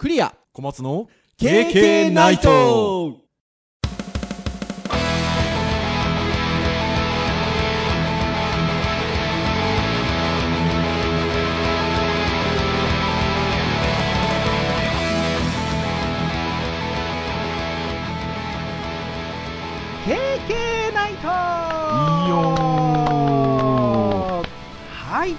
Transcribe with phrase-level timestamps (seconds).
[0.00, 0.34] クリア。
[0.54, 3.18] 小松の KK ナイト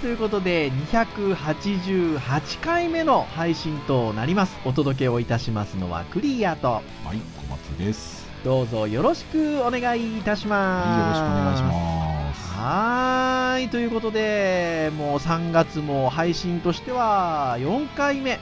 [0.02, 4.57] ということで288回目の配信となります。
[4.65, 6.82] お届けをいたしますのはクリアとは
[7.14, 8.27] い小松です。
[8.43, 10.87] どうぞよろしくお願いいたします。
[10.87, 12.50] はいよろしくお願いします。
[12.57, 18.39] はーいということでもう3月も配信としては4回目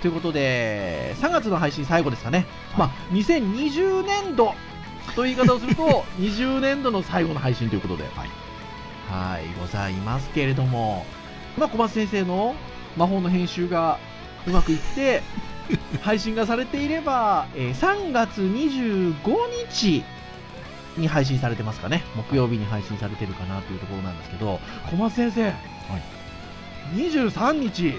[0.00, 2.46] ということで3月の配信最後ですかね、
[2.78, 4.54] まあ2020年度
[5.14, 8.04] という言い方をすると 20年度の最後の配信ということで。
[8.16, 8.41] はい
[9.12, 11.04] はいございますけれども、
[11.58, 12.54] まあ、小松先生の
[12.96, 13.98] 魔法の編集が
[14.46, 15.22] うまくいって
[16.00, 19.14] 配信がされていれば、えー3月25
[19.70, 20.02] 日
[20.96, 22.02] に配信されてますかね。
[22.16, 25.52] 木曜日に配信されてるかなというところなんですけど、小松先生、
[26.94, 27.94] 23日、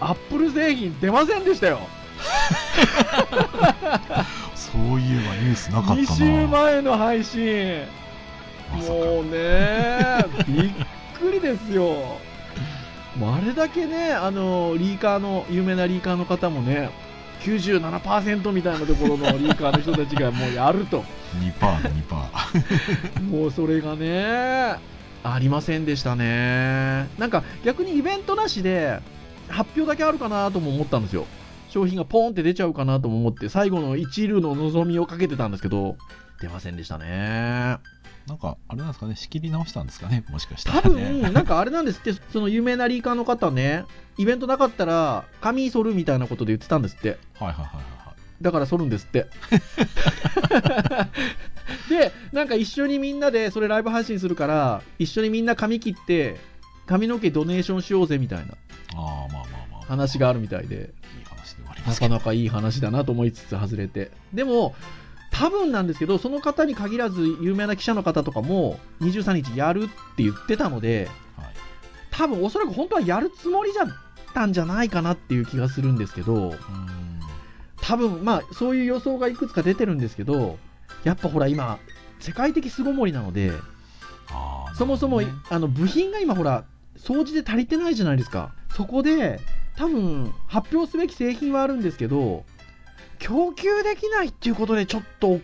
[0.00, 1.80] アップル製品出ませんでしたよ。
[4.54, 6.00] そういえばニュースなかったな。
[6.00, 7.82] 2週前の配信
[8.74, 10.72] もうねびっ
[11.18, 12.18] くりですよ。
[13.16, 16.90] もうあれだけねあのリーカーの有名なリーカーの方もね
[17.42, 21.04] 97%みたいなところのリーカーの人たちがもうやると。
[21.40, 23.22] 2パー2パー。
[23.24, 24.76] もうそれがね
[25.24, 27.08] ありませんでしたね。
[27.18, 29.00] なんか逆にイベントなしで
[29.48, 31.26] 発表だけあるかなとも思ったんですよ。
[31.68, 35.96] 商品がポーンって出ちゃうかなとも思って最後の一縷の望みをかけてたんですけど
[36.40, 37.78] 出ませんでしたね
[38.26, 41.20] なんかあれなんですかね仕切り直したんですかねもしかした多らね。
[41.20, 43.84] 分なんかあれなんですって その有名なリーカーの方ね。
[44.18, 47.18] イベントなかったら髪剃るみたいなことで言ってたんですって。
[47.38, 47.82] はいはいはいはい
[48.42, 49.26] だから剃るんですって。
[51.88, 56.36] でなんか一緒にみんなでそれライブ配信するから一緒にみんな髪切って
[56.86, 58.54] 髪の毛ドネーションしようぜみたいな。
[58.96, 59.82] ああまあまあまあ。
[59.86, 60.76] 話があるみたいで。
[60.76, 60.78] い
[61.22, 62.14] い話ではありまなすけど。
[62.14, 64.10] かなかいい話だなと思いつつ外れて。
[64.34, 64.74] でも
[65.32, 71.46] 多分なんですけどその方に限らず有名な記者の方とかも23日やるって言ってたのではい。
[72.10, 73.86] 多分おそらく本当はやるつもりじゃっ
[74.34, 76.54] たんじゃないかなっていう気がするんですけど
[77.80, 80.58] 多分まあそういう予想がいくつか出てるんですけど
[81.04, 81.78] やっぱほら今
[82.20, 83.52] 世界的巣ごもりなので
[84.76, 86.64] そもそも、あの部品が今ほら
[86.96, 88.54] 掃除で足りてないじゃないですか。
[88.74, 89.40] そこで
[89.76, 92.44] 多分発表すべき製品はあるんですけど
[93.22, 95.40] 供給できないっていうことでちょっと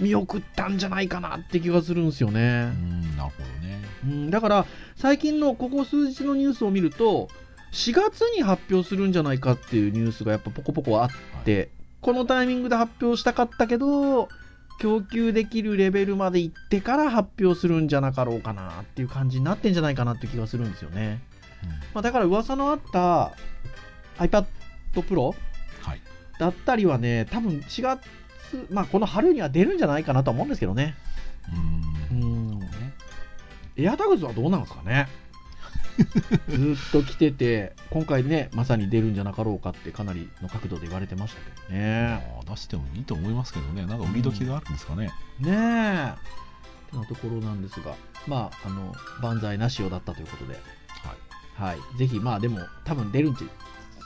[0.00, 2.72] 見送ったんじゃないかなって気がするんですよね。
[2.74, 3.80] う、んなるほどね。
[4.04, 7.28] うん、だから最近のここ数日のニュースを見ると
[7.72, 11.10] 4月に発表するんじゃないかっていうニュースがやっぱポコポコあっ
[11.44, 14.28] て、このタイミングで発表したかったけど
[14.80, 21.20] 供給できるレベルまで行ってから発表するんじゃなかろうかなっていう感じになってんじゃないかなって気がするんですよね、
[21.94, 23.32] まあ、だから噂のあった
[24.18, 24.44] iPad
[24.94, 25.34] Pro
[26.38, 28.02] はいだったりはね多分4月
[28.70, 30.94] まあこの春には出るんじゃないかなとは思うんですけどね。
[32.10, 32.58] うん。
[32.58, 32.60] ん。
[33.76, 35.08] エアタグズはどうなんですかね。
[36.48, 42.22] ずーっと来てて今回ねまさに出るんじゃなかろうかってかなりの角度で言われてましたけどね。
[42.36, 43.86] まあ出してもいいと思いますけどね。
[43.86, 45.06] なんか売り時があるんですかね。
[45.40, 46.12] ねえ。
[46.12, 47.94] ってなところなんですが。
[48.26, 50.54] まああの万歳なしよだったということで。
[51.58, 51.76] はい。
[51.76, 51.98] はい。
[51.98, 53.48] ぜひまあでも多分出るんじ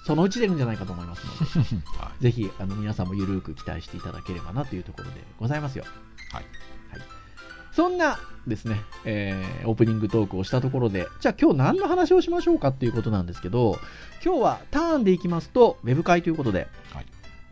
[0.07, 1.77] そのうち出るんじゃないかと思いますので。
[1.99, 5.85] はぜひあの皆さんもゆるく期待していただければなというところでございますよ。
[6.33, 6.45] はい。
[7.73, 13.79] そんなですね、えーオープニングトークをしたところで、じゃあ今日何の話をしましょうかっていうことなんですけど、
[14.25, 17.07] 今日はターンでいきますと、ウェブ会ということで、はい。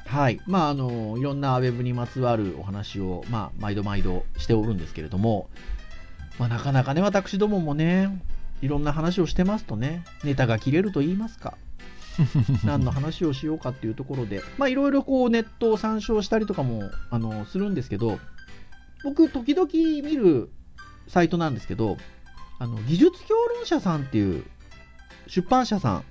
[0.04, 0.40] はい。
[0.46, 5.50] まあ、あの、いろんなウェブにまつわるお話を、まあ、毎度毎度しておるんですけれども、
[6.38, 8.22] まあ、なかなかね、私どももね、
[8.62, 11.58] いろんな話をしてますとね、ネタが切れると言いますか、
[12.64, 18.18] 何の話をしようかっていうところで、ま、いろいろこうネットを参照したりとかもあのするんですけど、
[19.04, 20.50] 僕、時々見る
[21.06, 21.96] サイトなんですけど、
[22.58, 24.44] あの技術評論者さんっていう
[25.28, 26.04] 出版社さん、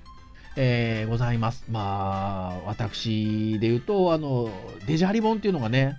[0.56, 1.64] えーございます。
[1.70, 4.50] まあ、私で言うと、あの、
[4.86, 5.98] デジャリボンっていうのがね、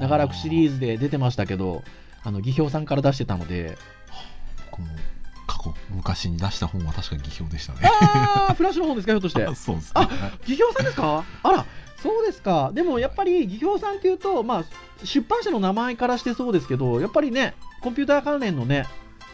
[0.00, 1.82] 長らくシリーズズで出てましたけど、
[2.22, 3.76] あの、技評さんから出してたので、
[4.70, 4.88] 僕も
[5.48, 9.44] 過去昔に出した本は確か技評でしたねあー、フラッシュの方ですか、ひょっとして。
[9.56, 10.08] そうですねあ
[10.46, 11.24] 技評さんですか？
[11.42, 11.66] あら、
[12.02, 12.70] そうですか。
[12.74, 14.64] でもやっぱり技評さんっていうと、まあ、
[15.04, 18.86] 出版社の名前からしてそうですけど、やっぱりね、コンピューター関連のね、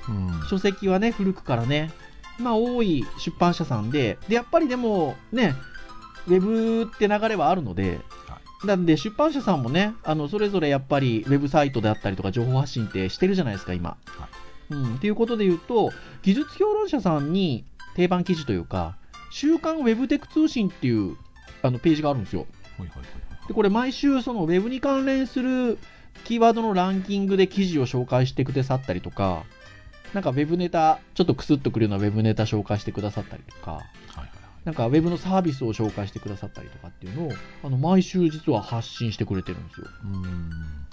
[0.09, 1.91] うん書籍はね、古くからね、
[2.39, 5.55] まあ多い出版社さんで、で、やっぱりでもね、
[6.27, 8.01] ウェブって流れはあるので、
[8.65, 13.97] なんで出版社さんもね、あのそれぞれやっぱりウェブサイトであったりとか情報発信ってしてるじゃないですか、今。
[14.71, 15.91] うん、っていうことで言うと、
[16.23, 17.65] 技術評論者さんに
[17.95, 18.97] 定番記事というか、
[19.31, 21.17] 週刊ウェブテック通信っていう
[21.63, 22.47] あのページがあるんですよ。
[22.79, 25.79] はいはいはい、でこれ毎週そのウェブに関連する
[26.25, 29.45] キーワードのランキングで記事を紹介してくださったりとか、
[30.13, 34.31] なんかウェブネタ、ちょっとクスッとくるようなウェブネタ紹介してくださったりとか、はいはい、
[34.65, 37.33] なんかウェブのサービスを紹介してくださったりとかっていうのを、
[37.65, 39.87] あの毎週実は発信してくれてるんですよ。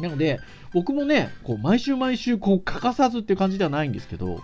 [0.01, 0.39] なので、
[0.73, 4.41] 僕もね、こう毎週毎週こう欠かさずっていう感じではないんですけど、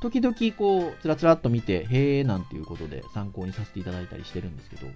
[0.00, 4.86] 時々こう、つらつらっと見て、へえなんていうことで参考にさせていただいたりしてるんですけど、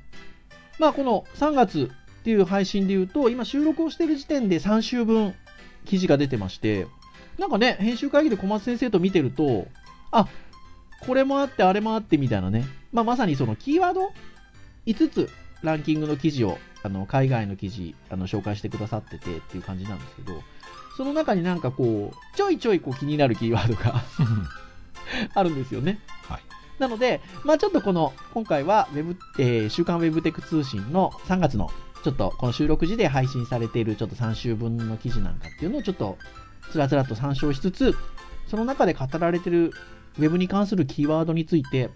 [0.79, 1.91] まあこの3月
[2.21, 5.35] っていう配信で言うと、今収録をしてる時点で3週分
[5.85, 6.87] 記事が出てまして、
[7.39, 9.67] なんかね、編集会議で小松先生と見てると、
[10.11, 10.29] あ、
[11.01, 14.13] これもあって、あれもあってみたいなね、まあ、まさにそのキーワード
[14.87, 15.31] 5つ
[15.63, 20.43] ランキングの記事を、あの海外の記事あの紹介してくださっててっていう感じなんですけど、
[20.97, 24.03] その中になんかこう、ちょいちょいこう気になるキーワードが
[25.35, 26.01] あるんですよね。
[26.29, 26.41] はい。
[26.79, 28.89] なので、まあちょっとこの、今回は
[29.39, 31.71] えー、週刊ウェブテク通信の3月の、
[32.03, 36.19] ちょっとこの収録時で配信されているちょっと3週分の記事なんかっていうのをちょっと
[36.73, 37.95] つらつらと参照しつつ、
[38.49, 39.73] その中で語られてる
[40.19, 41.91] Web に関するキーワードについて、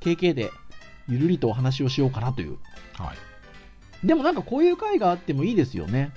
[0.00, 0.50] KK で
[1.08, 2.58] ゆるりとお話をしようかなという。
[2.98, 3.12] は
[4.02, 4.06] い。
[4.06, 6.12] でもなんかこういう回があってもいいですよね。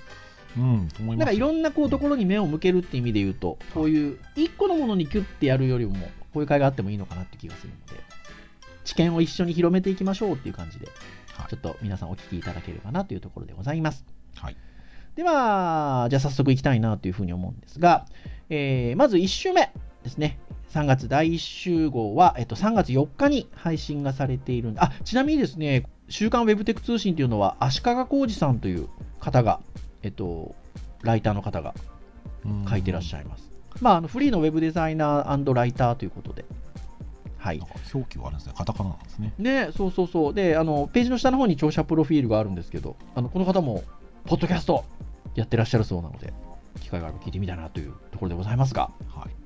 [0.57, 5.93] うん、なんかいろんなこうところに目を向けるって意味で言うと、こういう一個のものにキュッてやるよりも、
[6.33, 8.03] こういう会があってもいいのかなって気がするので、
[8.83, 14.05] 知見を一緒に広めていきましょうっていう感じで、ちょっと皆さんお聞きいただければなというところでございます。
[14.35, 14.57] はい。
[15.15, 18.05] では、じゃあ早速いきたいなというふうに思うんですが、
[18.49, 19.71] えー、まず1週目
[20.03, 20.39] ですね。
[20.71, 28.87] 3月第1週号は、えっと、3月4日に配信がされているんで、あ、ちなみにですね、週刊ウェブテック通信というのは、足利浩二さんという
[29.19, 29.61] 方が、
[30.01, 30.55] えっと、
[31.03, 31.73] ライターの方が
[32.69, 33.49] 書いてらっしゃいます。
[33.81, 36.45] まあ、あのフリーのウェブデザイナーライターということで。
[37.37, 37.61] はい、
[37.93, 39.33] 表記はあるんですね、カタカナなんですね。
[39.37, 40.33] ね、そうそうそう。
[40.33, 43.83] で、あのページの下の方に聴者プロフィールがあるんですけど、あのこの方も、
[44.25, 44.83] ポッドキャスト
[45.35, 46.33] やってらっしゃるそうなので、
[46.81, 48.91] 機会があれば聞いてみたいなというところでございますが。
[49.07, 49.39] はい。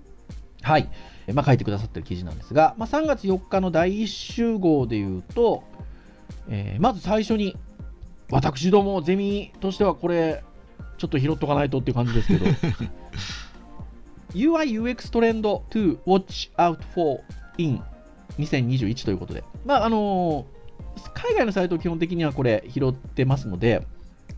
[0.64, 0.90] はい。
[1.34, 5.64] まあ、書いてくださってる記事なんですが、まあ、3月4日の第1集合でいうと、
[6.50, 7.56] えー、まず最初に、
[8.32, 10.44] 私どもゼミとしてはこれ、
[10.98, 12.46] ちょっと拾っとかないとっていう感じですけど、
[14.34, 17.22] UI/UX トレンド to watch out for
[17.58, 17.82] in
[18.38, 23.86] 2021ということで、まああのー、海外のサイトを基本的にはこれ拾ってますので、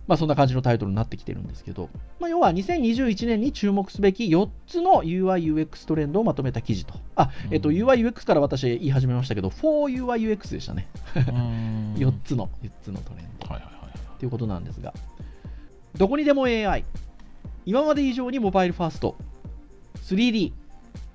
[0.08, 6.94] まあ、そんな感じのタイトルになってきてるんですけど、まあ、要は2021年に注目すべき4つの UI/UX トレンドをまとめた記事と。
[7.16, 10.88] あ、えっと、UI/UX から私言い始めましたけど、4UIUX でしたね。
[11.96, 13.48] 4つの、4つのトレンド。
[13.48, 14.20] はいはいはい。
[14.20, 14.94] ということなんですが、
[15.98, 16.84] どこにでも AI、
[17.66, 19.16] 今まで以上にモバイルファースト、
[20.04, 20.54] 3D、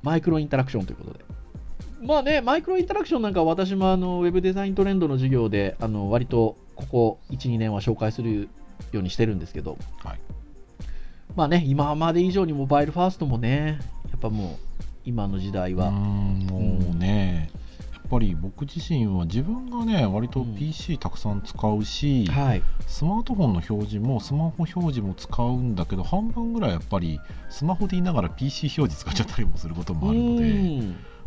[0.03, 1.25] マイクロインタラクションということで。
[2.03, 8.49] まあね、マイクロインタラクションなんか私もあのウェブデザイントレンドの授業であの割とここ1、2年は紹介する
[8.93, 10.21] ようにしてるんですけど、はい、
[11.37, 13.79] まあね、今まで以上にモバイルファーストもね、
[14.11, 14.71] やっぱもう、
[15.05, 15.91] 今の時代は。
[15.91, 17.50] もうね、
[17.93, 30.82] やっぱり僕自身は自分がね、割と PC たくさん使うし、うんはい、スマートフォンの表示もスマホ表示も使うんだけど、半分ぐらいやっぱりスマホで言いながら PC 表示使っちゃったりもすることもあるので、い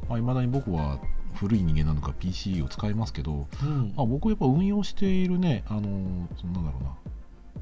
[0.10, 1.00] まあ、未だに僕は
[1.36, 6.89] 古い人間なのか PC を使いますけど、うん、まあ、僕やっぱ運用しているね、あのそなんだろうな、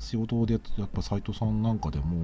[0.02, 2.24] 仕事でやっぱサイトさんなんかでも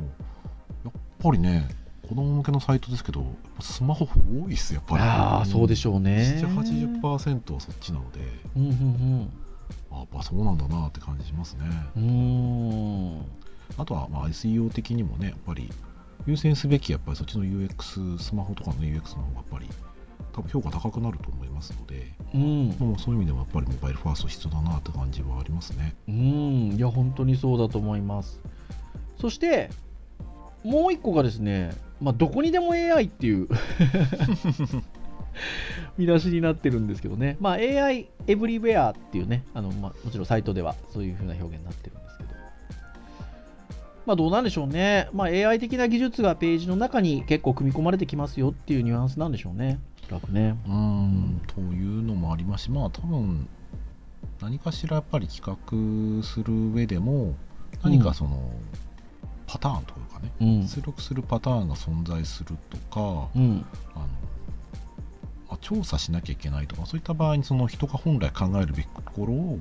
[0.83, 1.69] やっぱりね
[2.07, 3.23] 子供向けのサイトですけど
[3.59, 5.03] スマホ多いっすやっぱり。
[5.03, 6.41] ああそうでしょうね。
[6.41, 8.19] 780%はそっちなので、
[8.55, 9.29] うんうんうん、
[9.91, 11.65] あやっぱそうなんだなって感じしますね。
[11.97, 13.21] うん。
[13.77, 15.69] あとはまあ SEO 的にもねやっぱり
[16.25, 19.69] 優先すべきやっぱりそっちの UX スマホとかの UX の方がやっぱり
[20.33, 25.95] 多分評価高くなると思いますので、うん、もうそういう意味でもやっぱりモバイルファースト必要だなって感じはありますね。
[26.07, 26.15] うん、
[26.73, 28.39] いや、本当にそうだと思います。
[29.19, 29.69] そして、
[30.63, 33.47] もう一個がですね、まあ、どこにでも AI っていう
[35.97, 42.29] 見出しになってるんですけどね、まあ、AI エブリウェアっていうね、あのまあ、もちろんサイトではそういう風な表現になってるんですけど、
[44.05, 49.79] まあ、どうなんでしょうね、まあ、AI 的な技術がページの中に結構組み込まれてきますよっていうニュアンスなんでしょうね。
[50.09, 50.57] 楽ね。
[50.67, 52.65] うん、というのもあります。
[52.65, 53.47] し、まあ多分、
[54.41, 57.35] 何かしらやっぱり企画する上でも、
[57.83, 58.41] 何かその、うん、
[59.47, 64.07] パターンというかね、うん、出力するパターンが存在するとか、うん、あの
[65.49, 69.59] まあ、調査しなきゃいけないとかそういった場合にその人が本来考えるべきところを、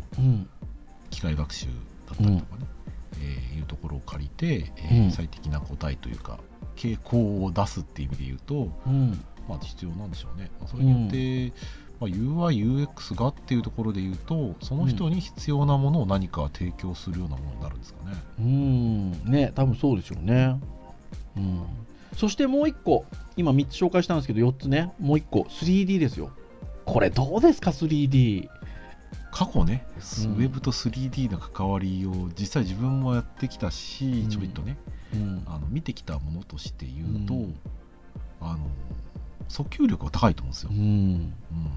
[1.11, 1.73] 機械学習だ
[2.15, 2.67] ったりとかね、
[3.15, 6.41] うん、えー、いうところを借りて、えー、最適な答えというか
[6.75, 10.51] 傾向を出すっていう意味で言うと、うん、まあ、必要なんでしょうね。
[10.67, 11.53] それによって、
[12.01, 18.17] まあ、UI、UX がっていうところで言うとその人に必要なものを何か提供するようなものになるんですかね。
[18.39, 19.13] うん。
[19.25, 20.61] ね多分そうでしょうね。
[21.37, 21.63] うん、
[22.17, 23.05] そしてもう1個
[23.37, 24.93] 今3つ紹介したんですけど4つね。
[24.99, 26.31] もう1個 3D ですよ。
[26.85, 28.49] これどうですか 3D
[29.33, 29.87] 過去ね、
[30.25, 34.79] うん、ウェブと 3D の関わりを実際自分もやってきたし、うん、ちょびっとね、
[35.13, 37.35] うん、あの見てきたものとして言うと、
[38.41, 38.67] あの
[39.49, 40.79] 訴求力は高いと思うんですよ、うん。
[40.79, 41.33] うん、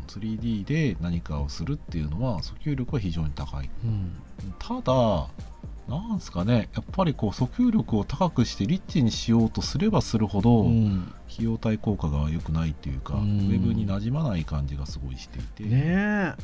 [0.08, 4.12] 3D で何かをするっていうのは訴求力は非常に高い、うん、
[4.58, 5.28] ただ
[5.88, 10.66] なんですかねやっぱりこう訴求力を高くしてリッチにしようとすればするほど、
[11.32, 16.36] 費用対効果が良くないっていうか、ウェブになじまない感じがすごいしていて、ね、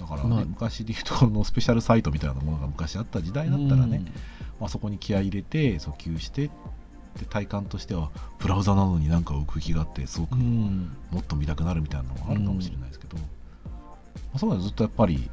[0.00, 4.02] だから、ね、まあ、昔でいうとこのスペシャルサイトみたいなものが昔あった時代だったらね、
[4.60, 6.50] まあ、そこに気合い入れて訴求してっ
[7.16, 10.88] て体感としてはブラウザなのになんか浮く気があってすごくも
[11.20, 13.28] っと見たくなるみたいなのがあるかもしれないですけど、うん、ま
[14.34, 15.30] あ、そういうのはずっとやっぱり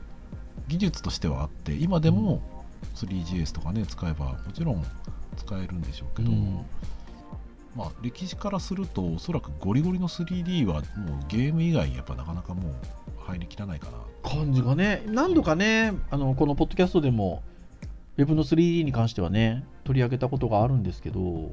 [0.68, 2.42] 技術としてはあって今でも
[2.96, 4.86] 3GS とかね使えばもちろん
[5.38, 6.66] 使えるんでしょうけど、うん、
[7.76, 10.84] まあ歴史からするとおそらくゴリゴリの 3D はもう
[11.28, 12.74] ゲーム以外やっぱなかなかもう
[13.26, 13.98] 入りきらないかな。
[14.24, 17.44] 感じがね何度かねあのこのポッドキャストでも
[18.18, 21.52] Web の 3D に関してはね取り上げたことがあるんですけど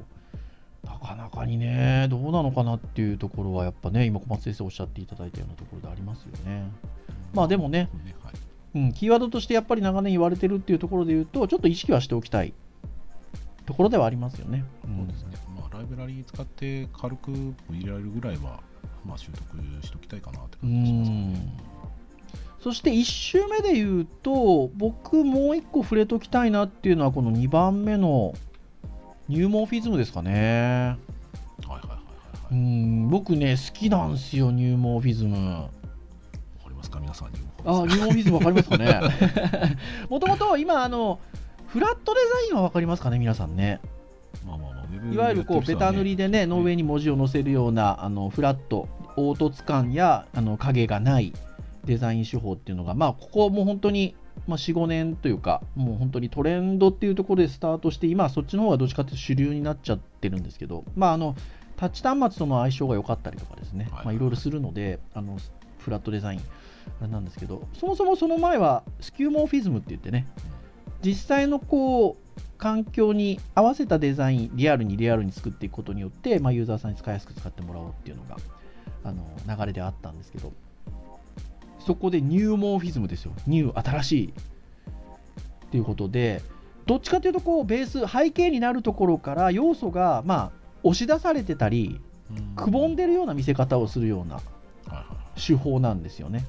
[0.83, 6.69] なかなかにね、どうなのかなっていうところは、やっぱね、今、小松先生おっしゃっていただいたようなところでありますよね。
[7.33, 7.89] まあでもね、
[8.73, 12.53] うん、キーワードとしてやっぱり長年言われてるっていうところで言うと、ちょっと意識はしておきたい
[13.65, 14.63] ところではありますよね。
[14.83, 15.37] そうですね。
[15.55, 18.59] まあ、ライブラリー使って軽く入れられるぐらいは、
[19.05, 19.41] まあ、習得
[19.85, 21.81] しておきたいかなって感じしますね。
[22.61, 28.33] そして1周目で言うと、僕もう1個触れときたいなっていうのは、この2番目の
[29.31, 30.97] ニューモーフィズムですかね。
[31.65, 35.37] はいはいはいはい、うん僕ね好きなんですよニューモーフィズム。
[35.61, 35.69] わか
[36.67, 36.99] りますか？
[36.99, 37.79] 皆さんニューモーフィズム。
[37.79, 38.99] あニューモーフィズムわかりますかね。
[40.11, 41.19] もともと今あの
[41.67, 42.19] フラットデ
[42.49, 43.79] ザインはわかりますかね皆さんね。
[44.45, 51.31] まあまあまあ、いわゆるこうベタ塗りでね、の上に文字を載せるようなあのフラット凹凸感やあの影がない
[51.85, 54.13] デザイン手法っていうのが、まあ、ここも本当に
[54.47, 61.35] まあ、4、5年というか、もう本当にトレンドっていうところでスタートして、今はそっちの方がどっちかというと主流になっちゃってるんですけど、まあ、あの
[61.77, 64.05] タッチ端末との相性が良かったりとかですね、はい。
[64.05, 65.37] まあ、いろいろするので、あの
[65.79, 66.41] フラットデザイン
[67.01, 70.27] あれなんですけど、そもそもその前はスキューモーフィズムって言ってね、
[71.03, 78.37] 実際のこう環境に合わせたデザイン、リアルにリアルに作っていくことによって、まあ、ユーザーさんに使いやすく使ってもらおうっていうのが
[79.03, 80.53] あの流れであったんですけど、
[81.85, 83.33] そこでニューモーフィズムですよ。
[83.47, 84.33] ニュー、新しい。
[85.65, 86.41] っていうことで、
[86.85, 90.51] どっちかというと、こう、ベース、背景になるところから要素が、まあ、
[90.83, 92.01] 押し出されてたり、
[92.55, 94.41] くぼんでるような見せ方をするような
[95.35, 96.45] 手法なんですよね。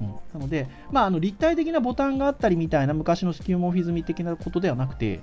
[0.00, 5.20] うん、なので、まあ、あの立体的なボタンがあったりみたいな昔のスキューモフィズム的なことではなくて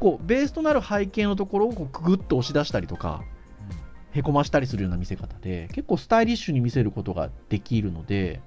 [0.00, 3.22] こうベースとなる背景のところをこうくぐっと押し出したりとか、
[4.12, 8.40] へこましたりするような見せ方で結構スタイリッシュに見せることができるので、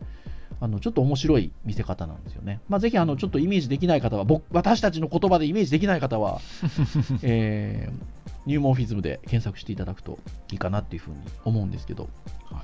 [0.59, 2.61] あのちょっと面白い見せ方なんですよね。
[2.67, 6.39] まあ、ぜひあのちょっとイメージできない方は、僕私たちの言葉でイメージできない方は、
[7.21, 10.19] えー、ニューモーフィズムで検索していただくと
[10.51, 12.09] いいかなっていうふうに思うんですけど、
[12.45, 12.63] は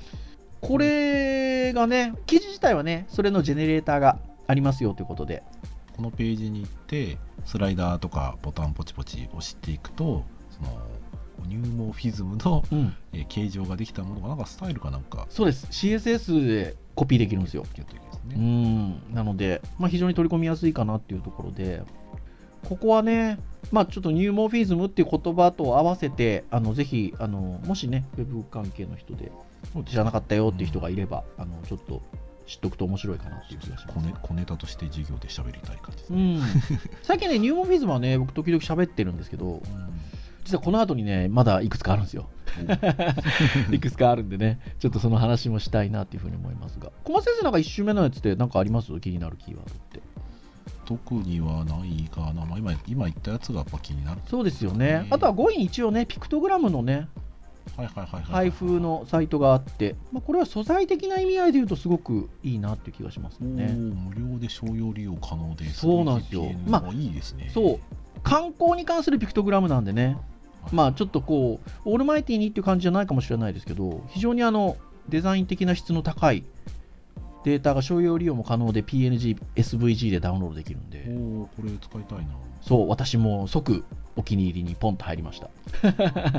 [0.60, 5.42] これがね、記事自体はね、それのジェネレーターがありますよということで。
[5.96, 10.80] このページに行って、スライダーとかボタンポチポチ押していくと、その
[11.46, 15.26] ニューモーフィズムの、うん、えー、形状ができたものがなんかスタイルかなんか。
[15.28, 15.66] そうです。
[15.70, 17.64] CSS でコピーできるんですよ。
[17.64, 21.82] ね、うんなので、まあ、非常に取り込みやすいかなっていうところで、
[22.68, 23.38] ここはね、
[23.70, 29.30] まあ、ちょっとニューモーフィズムっていう言葉と合わせて、あのぜひあの、もしね、ウェブ関係の人で
[29.86, 32.02] 知らなかったよっていう人がいれば、うん、あのちょっと
[32.46, 36.18] 知っておくと面白いかなっていう気がします、ね、小ネタとして授業で喋りたい感じですね。
[36.18, 36.42] うん、
[37.02, 39.60] 最近ね、ニューモーフィズムはね、僕、時々喋ってるんですけど、うん
[40.44, 42.28] 実はこの後にね、まだいくつかあるんですよ。
[43.72, 48.92] いくつかあるんでね、ちょっとその話もしたいなっていうふうに思いますが、小松先生、なんか1周目のやつで何かあります？
[49.00, 50.00] 気になるキーワードって。
[50.86, 55.06] 特にはないかな、まあ、今今言ったやつがやっぱ気になる、ね、そうですよね。
[55.10, 57.08] あとは5位に一応ね、ピクトグラムのね、
[58.30, 63.68] 配布のサイトがあって、まあ、これは素材的な意味合いでいうとすごくいいなっていう気がしますね。
[63.72, 66.52] 無料で商用利用可能でそうなんですよ。
[66.66, 67.50] まあいいですね。
[67.54, 67.78] そう。
[68.22, 70.18] 観光に関するピクトグラムなんでね、
[70.72, 74.76] まあちょっとこう、オールマイティにっていう感じじゃないかもしれないですけど、非常にあの
[75.08, 76.44] デザイン的な質の高い
[77.44, 81.04] データが商用利用も可能で PNG、SVG でダウンロードできるんで。
[81.08, 82.34] おお、これ使いたいな。
[82.62, 83.84] そう、私も即
[84.16, 85.50] お気に入りにポンと入りました。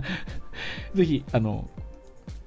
[0.95, 1.69] ぜひ、あの、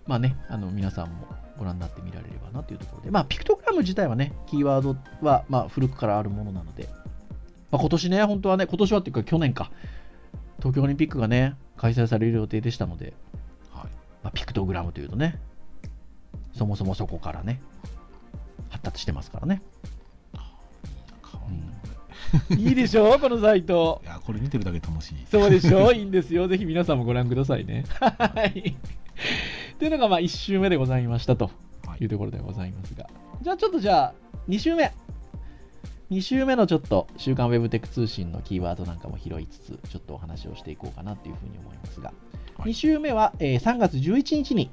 [0.07, 6.89] まあね、あの皆さんもご覧になってみられればなというところで、まあ、ピクトグラム自体はね、キーワードは、まあ、古くからあるものなので、
[7.71, 9.71] まあ、今年ね、本当はね、今年はっていうか去年か、
[10.59, 13.15] 東京オリンピックがね、開催される予定でしたので、
[13.73, 13.85] はい
[14.23, 15.41] まあ、ピクトグラムというとね、
[16.55, 17.63] そもそもそこからね、
[18.69, 19.63] 発達してますからね。
[22.51, 24.03] うん、いいでしょこのサイト。
[24.05, 25.15] いや、これ見てるだけ楽しい。
[25.31, 26.49] そうでしょ いいんですよ。
[26.49, 27.85] ぜひ皆さんもご覧くださいね。
[28.01, 28.77] はい。
[29.79, 31.51] というのが、まあ、1週目でございましたと
[32.01, 33.09] いうところでございますが。
[33.41, 34.15] じゃあ、ちょっとじゃあ、
[34.49, 34.93] 2週目。
[36.11, 42.15] 2週目のちょっと週刊ウェブテック通信のキーワードなんかも拾いつつ、ちょっとお話をしていこうかなというふうに思いますが、
[42.57, 44.71] はい、2週目は、えー、3月11日に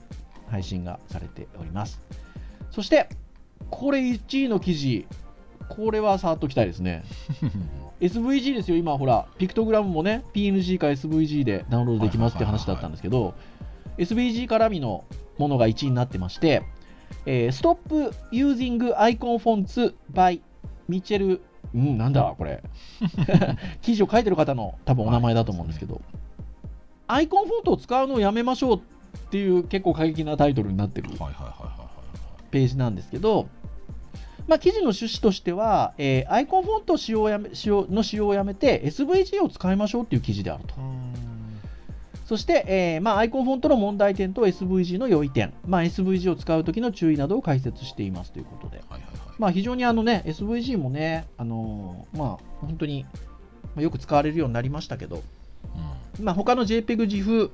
[0.47, 2.01] 配信がされております。
[2.71, 3.09] そして、
[3.69, 5.07] これ1位の記事、
[5.67, 7.03] これは触っときたいですね。
[7.99, 13.33] SVG ですよ、今ほら、ピクトグラムもね、PNG か SVG でダウンロードできますって話だったんですけど、
[13.97, 15.03] SVG 絡みの
[15.37, 16.63] ものが1位になってまして、
[17.25, 20.39] えー、Stop Using Icon Fonts by
[20.87, 21.41] ミチェル、
[21.73, 22.63] うん、なんだこれ。
[23.81, 26.01] 記事を書いてる方の多分お名前だと思うんですけど、
[27.07, 28.79] アイコンフォントを使うのをやめましょうっ
[29.29, 31.09] ていう結構過激なタイトルになってる
[32.51, 33.47] ページなんですけど、
[34.47, 40.75] まあ、記事の趣旨としては、えー、アイコンフォント使用やめ使用の使用をやめて SVG を使いましょうっていう記事であると。
[42.25, 49.04] そして、えーまあ、アイコンフォントの問題点と SVG の良い点、まあ、SVG を使うときの注意などを解説していますということで、はいはいはい
[49.37, 53.05] まあ、非常にあの、ね、SVG もね、あのー、まあ、本当に
[53.77, 55.23] よく使われるようになりましたけど、
[56.17, 57.51] うんまあ、他の JPEG、GIF、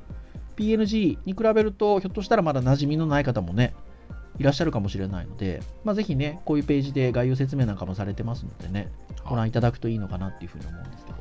[0.55, 3.73] PNG に比べると、ひょっとしたらまだ馴染みのない方もね、
[4.39, 8.91] いらっしゃるかもしれないので、まあ、ぜひね、こういうページで概要説明なんかもされてますのでね、
[9.25, 11.17] ご覧いただくといいのかなっていうふうに思うんですけど。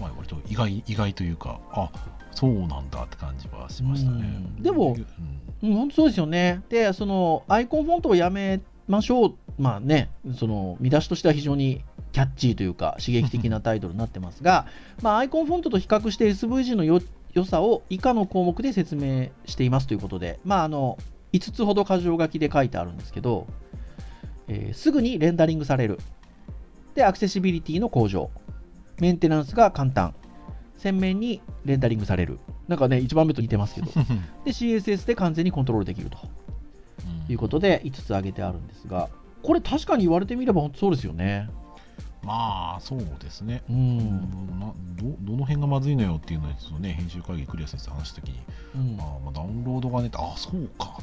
[0.00, 1.90] まあ、割と意外意外というか、あ
[2.32, 4.24] そうなんだって感じはしましたね。
[4.60, 4.94] でも、
[5.62, 6.62] うん、本当そうですよね。
[6.68, 14.66] で、そのアイコンフォントをやめましょう、まあね、その見出しとしては非常にキャッチーというか刺激的なタイトルになってますが、
[15.02, 20.98] まあ、アイコンフォントと比較して SVG の良さを以下の項目で説明していますということで、まあ、あの
[21.32, 23.46] 5つほど箇条書きで書いてあるんですけど、
[24.48, 25.98] えー、すぐにレンダリングされる。
[26.94, 28.30] で、アクセシビリティの向上。
[29.00, 30.14] メンテナンスが簡単。
[30.78, 32.38] 鮮明にレンダリングされる。
[32.68, 33.88] なんかね、1番目と似てますけど。
[34.44, 36.18] で、CSS で完全にコントロールできると
[37.28, 39.08] いうことで5つ挙げてあるんですが、
[39.42, 41.48] これ確かに言われてみれば本当そうですよね。
[42.22, 44.58] まあそうですね、うん、
[44.96, 48.40] どどの辺がまずいのよっていうのを、ね、編集会議クリア先生話したときに、
[48.74, 50.98] うん、あまあダウンロードがねあそうか。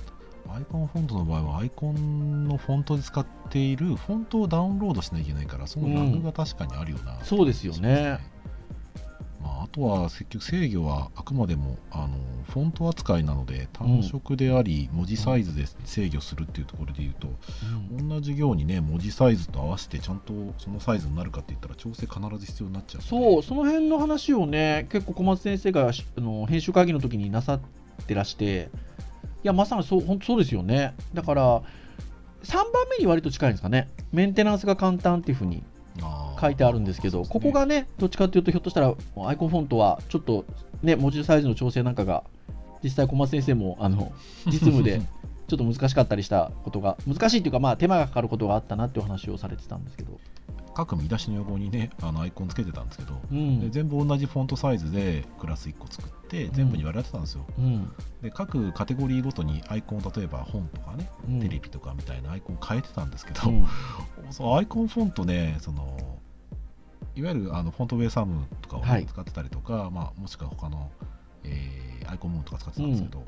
[0.54, 8.20] アイコンフォントの場合はアイコンのフォントで使っているフォントをダウンロードしなきゃいけないからそのラグが確かにあるような、うん、そうですよね
[9.44, 12.18] まあ、あとは結局制御はあくまでもあの
[12.50, 17.28] フォント扱いなので単色であり、文字サイズで制御するっていうところでいうと、
[17.92, 27.62] うん、同じ行にね文字サイズと合わせてちゃんとそのサイズになるかって言ったら調整必ず必要になっちゃう、そうその辺の話をね結構小松先生があの編集会議の時になさっ
[28.08, 28.70] てらして
[29.44, 30.96] いやまさにそう本当そうですよね。
[31.14, 31.62] だから
[32.44, 33.90] 3番目に割と近いんですかね。
[34.12, 35.64] メンテナンスが簡単っていうふうに
[36.44, 38.94] 書いてあるんですけど、ね、ここがね、どっちかっていうと、ひょっとしたら
[39.26, 40.46] アイコンフォントはちょっと、
[40.82, 42.24] ね、文字サイズの調整なんかが、
[42.84, 44.12] 実際、小松先生もあの
[44.46, 45.02] 実務で
[45.48, 50.20] ちょっと難しかったりしたことが、難しいっていうか、まあ、手間がかかることがあったなっていう話をされてたんですけど。
[50.74, 63.42] 各見出しの横にねあのアイコンつけてたんですけど、うん、で全部同じフォントサイズでクラス1個作って全部に割られてたんですよ、うん、で各カテゴリーごとにアイコン例えば本とかね、うん、テレビとかみたいなアイコン変えてたんですけど、
[64.32, 65.96] そのアイコンフォントねその
[67.16, 70.92] いわゆるあのフォントウェイサムとかを、使ってたりとか、まあ、もしくは他の、
[71.44, 73.24] えー、アイコンムーンとか使ってたんですけど、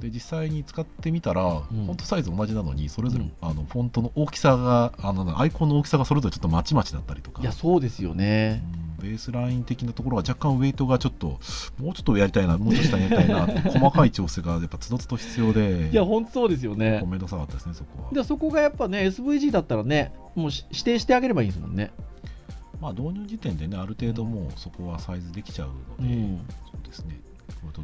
[0.00, 7.42] で実際に使ってみたら、うん、フォントサイズ同じなのにそれぞれ、うん、あのフォントの大きさがあのアイコンの大きさがそれぞれちょっとまちまちだったりとか。
[7.42, 8.62] いやそうですよね、
[8.98, 11.38] うん、ベースライン的なところは若干ウェイトがちょっと
[11.78, 17.04] もうちょっとやりたいなもうちょっとやりたいなって細かい調整がやっぱつどつど必要で いや本当そうですよね。
[17.06, 18.12] めんどくさかったですねそこは。
[18.12, 21.92] でそこがやっぱね SVG だったらねもう指定してあげればいいですもんね
[22.80, 27.20] まあ導入時点でねある程度もうそこはサイズできちゃうので、そうですね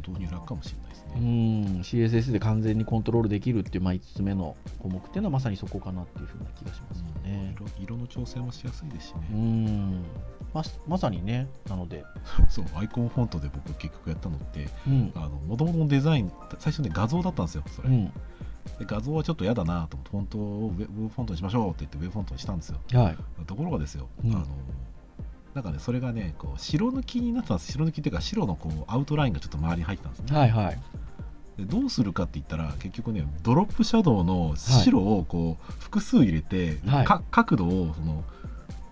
[0.01, 1.13] と導入楽かもしれないですね。
[1.15, 7.55] うん CSS で完全にコントロールできるっていう、まあ、5つ目の項目っていうのはまさにそこかなっていうふうな気がしますよね。
[7.55, 9.27] 色色の調整もしやすいですしね。
[9.31, 10.03] うん
[10.53, 12.03] ままさにね、なので。
[12.49, 14.67] そう、アイコンフォントで僕結局やったのって、
[15.47, 17.89] もともとのデザイン、最初ね、画像だったんですよ、それ。
[17.89, 18.11] うん
[18.79, 24.45] で画像はちょっと嫌だなと思ってフォントをウェブフォントにしましょうって言ってウェブフォントにしたんですよ、はい、ところがですよ、うん、あの
[25.53, 30.37] なんかねそれがねこう白抜きになったんです白抜きっていうか白のこうアウトラインがちょっと周りに入ってたんですね。
[30.37, 30.79] はいはい。
[31.57, 38.23] でどうするかって言ったら結局ねドロップシャドウの白をこう複数入れて、はい、角度をその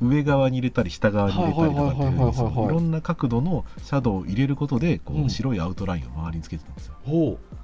[0.01, 6.95] 上側に入れたり下側に入れたりとかっていういろんな角度のシャドウを入れることでこう白いアウトラインを周りにつけてたんですよ。
[7.05, 7.55] ほう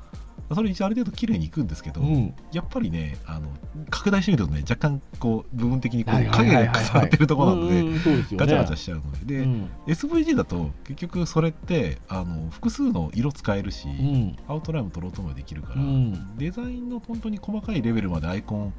[0.55, 3.49] それ一応ある程度綺麗にいくんですけど、うん、やっぱりねあの
[3.89, 7.83] 拡大してみるとね若干こう部分的にこう影が重なってるところなので
[8.35, 9.37] ガチャガチャしちゃうので。
[9.37, 15.81] で、うん、SVG だと結局それってあの複数の色使えるし、うん、アウトラインも取ろうともできるから、
[16.37, 18.73] デザインの本当に細かいレベルまでアイコン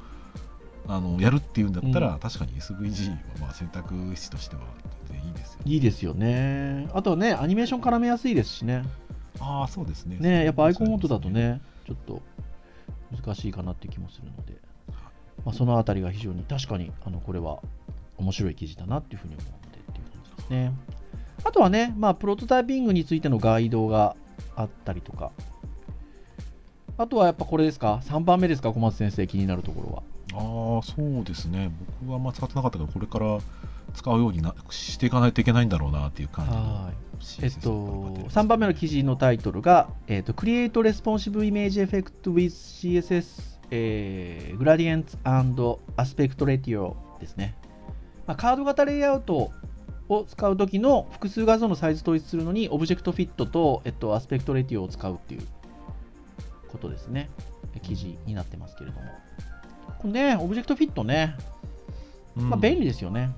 [0.87, 4.61] あのやるっていうんだったら、確かに SVG はまあ選択肢としては
[5.09, 6.89] 全然いいですよ、ね、いいですよね。
[6.93, 8.83] あとはねアニメーション絡めやすいですしね
[9.39, 10.17] ああそうですね。
[10.17, 12.21] ねやっぱアイコンモードだとねちょっと
[13.11, 14.57] 難しいかなって気もするので、
[15.45, 17.59] まあ、そのあたりが非常に確かにあのこれは
[18.17, 20.73] 面白い記事だなっていうふうに思うのでっていう感じですね。
[21.43, 24.15] あとはね、まあ、プロトタイピングについてのガイドが
[24.55, 25.31] あったりとか。
[26.95, 28.71] あとはやっぱこれですか？3番目ですか？
[28.71, 30.03] 小松先生気になるところは。
[30.35, 31.71] ああそうですね。
[32.01, 33.39] 僕はあんま使ってなかったけどこれから
[33.95, 37.69] 使うようになしていかないといけないんだろうなっていう感じえっと、
[38.29, 47.55] 3番目の記事のタイトルが、えっと、Create Responsive Image Effect with CSS、えー、Gradients and Aspect Ratio ですね。
[48.27, 49.51] まあ、カード型レイアウト
[50.09, 55.47] を使うときの複数画像のサイズ統一するのに、 object-fit と、えっと、 aspect-ratio を使うっていう
[56.67, 57.29] ことですね。
[57.81, 59.07] 記事になってますけれども。
[59.99, 61.35] これね、 object-fit ね、
[62.35, 63.31] まあ、便利ですよね。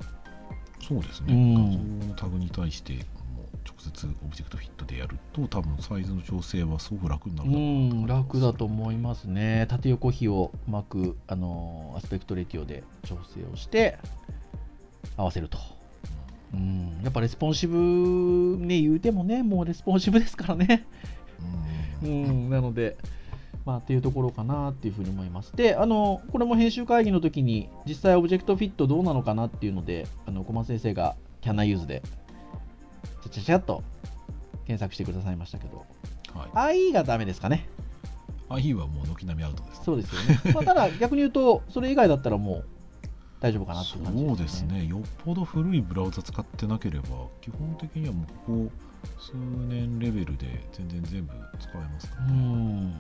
[0.82, 9.66] そうですね、うん、画像のタグに対してもう直接 object-fit でやると多分サイズの調整はすごく楽になるうん楽だと思いますね。
[9.70, 13.98] 縦横比をうまくあの aspect-ratio で調整をして
[15.18, 15.58] 合わせると、
[16.54, 20.86] うん、やっぱレスポンシブね言うてもねもうレスポンシブですからね。
[22.04, 22.98] うん、なので
[23.66, 25.56] まあ、っていうところかなっていうふうに思います。
[25.56, 32.04] で、あの、これも編集会議の時に、実際 object-fit どうなのかなっていうので、あの、小松先生がキャナユーズで、
[33.24, 33.84] ちゃちゃちゃっと
[34.68, 35.84] 検索してくださいましたけど、
[36.54, 37.68] はい、IE がダメですかね。
[38.50, 40.54] IE はもう軒並みアウトです、ね、そうですよね。
[40.54, 42.66] まあ、ただ、逆に言うと、それ以外だったらもう
[43.40, 44.70] 大丈夫かなっていう感じですね。
[44.70, 44.88] そうですね。
[44.88, 47.08] よっぽど古いブラウザ使ってなければ、
[47.42, 48.72] 基本的にはもうここ
[49.20, 52.32] 数年レベルで全然全部使えますからね。
[52.32, 52.94] うん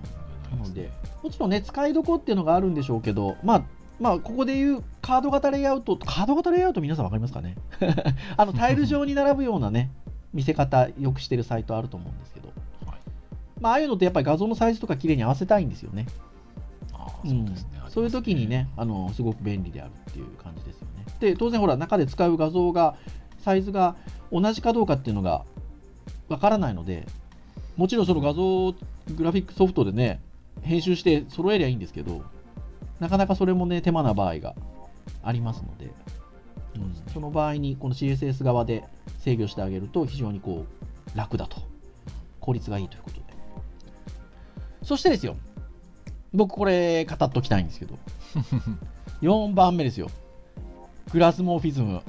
[0.55, 0.89] なので、
[1.23, 3.63] もちろんね、使いどこっていうのがあるんでしょうけど、まあ、
[3.99, 7.55] まあ、ここでいうカード型レイアウト、カード型レイアウト皆さん分かりますかね？
[8.35, 9.91] あのタイル上に並ぶようなね、
[10.33, 12.49] 見せ方よくしてるサイトあると思うんですけど、
[12.85, 12.97] はい、
[13.61, 16.07] まあ、ああいうのってやっぱり画像のサイズとか綺麗に合わせたいんですよね。
[17.23, 17.55] そうね、
[17.89, 21.05] そういう時にねあの、すごく便利であるっていう感じですよね。
[21.19, 22.95] で、当然ほら、中で使う画像が、
[23.39, 23.95] サイズが
[24.31, 25.45] 同じかどうかっていうのが
[26.29, 27.07] わからないので、
[27.77, 28.73] もちろんその画像
[29.13, 30.19] グラフィックソフトでね、
[30.61, 32.23] 編集して揃えりゃいいんですけど、
[32.99, 34.55] なかなかそれもね、手間な場合が
[35.23, 35.91] ありますので、
[36.75, 38.83] うん、その場合にこの CSS 側で
[39.19, 40.65] 制御してあげると非常にこ
[41.13, 41.75] う楽だと。
[42.45, 43.23] 効率がいいということで。
[44.83, 45.35] そしてですよ、
[46.31, 47.97] 僕これ語っときたいんですけど、
[49.23, 50.11] 4番目ですよ。
[51.11, 52.03] グラスモーフィズム。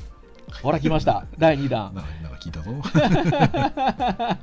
[0.63, 1.95] ほら来ました、 第2弾。
[1.95, 2.71] なんか聞いたぞ。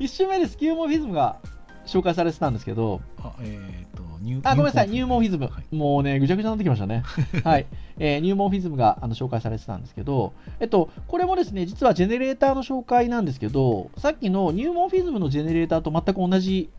[0.00, 1.38] 1周目でスキューモーフィズムが
[1.86, 7.02] 紹介されてたんですけど、あ、えーと、ニュあごめんなさい、ニューモーフィズム、はい、もうね、ぐちゃぐちゃになってきましたね。
[7.44, 7.66] はい、
[7.98, 16.70] えー、ニューモーフィズムがあの紹介されてたんですけど、えっと、これもですね、実はジェネレーターの紹介なんですけど、さっきのニューモーフィズムのジェネレーターと全く同じ、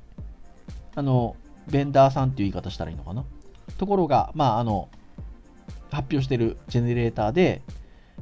[0.95, 1.35] あの、
[1.69, 3.25] ベンダーさんっていう言い方したらいいのかな。
[3.77, 4.89] ところが、まあ、あの、
[5.91, 7.61] 発表してるジェネレーターで、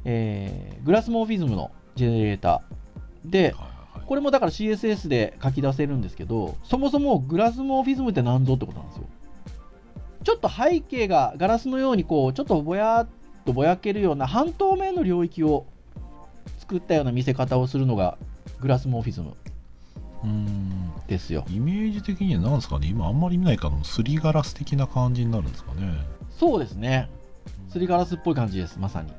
[0.04, 3.71] えー、グラスモーフィズムのジェネレーターで、はい
[4.12, 9.04] これもだから CSS で書き出せるんですけど、そもそもグラスモーフィズムって何ぞってことなんですよ。
[10.26, 13.08] ちょっと背景がガラスのようにこう、ちょっとぼやっ
[13.46, 15.66] とぼやけるような半透明の領域を
[16.60, 18.18] 作ったような見せ方をするのが
[18.60, 19.34] グラスモーフィズム
[20.26, 21.46] うんですよ。
[21.50, 25.94] イメージ的には何ですかね、今あんまり見ないかのすりガラス的な感じになるんですかね？
[26.38, 27.10] そうですね。
[27.70, 29.14] すりガラスっぽい感じです、まさに。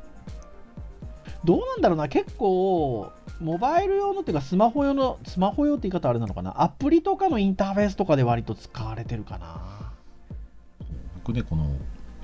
[1.44, 3.10] どうなんだろうな、結構、
[3.42, 9.92] モバイル用のっていうか、スマホ用の、スマホ用って言い方あれなのかな、アプリとかのインターフェースとかで割と使われてるかな。
[11.16, 11.76] 僕ね、この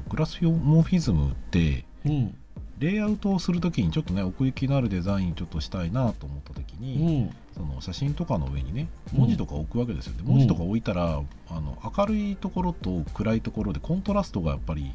[0.09, 2.35] グラスモーフィズムって、うん、
[2.79, 10.13] レイアウトをするときにちょっとね奥行きのあるデザインちょっとしたいなと思ったときに、うん、その写真とかの上にね文字とか置くわけですよ。
[10.15, 14.93] ね、うん、文字とか置いたらあの明るいところと暗いところでコントラストがやっぱり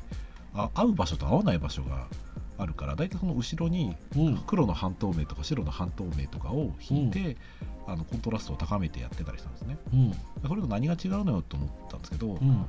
[0.55, 2.07] あ合う場所と合わない場所が
[2.57, 3.95] あるから大体その後ろに
[4.47, 7.37] 黒の半透明とか白の半透明とかを引いて、
[7.87, 10.13] うん、あのコントラストを高めてやってたりしたんですね、うん、
[10.47, 12.65] それと何が違うのよと思ったんですけど、うん、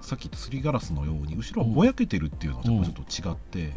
[0.00, 3.72] さっき言ったすりガラスのように後ろはぼやけてるっていうのがちょっと違って、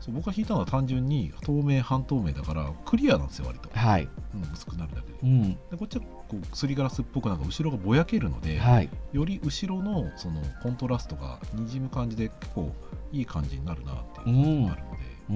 [0.00, 4.08] そう僕が引いたのは単純に透明半透明だからクリアなんですよ割と、はい。
[4.34, 5.18] うん、薄くなるだけで。
[5.22, 6.04] うん、でこっちは
[6.40, 12.72] こうすりガラスっぽくなんか後ろがぼやけるので、はい、より後ろのそのコントラストがにじむ感じで結構
[13.12, 14.98] いい感じになるなっていうのがあるので、
[15.30, 15.32] う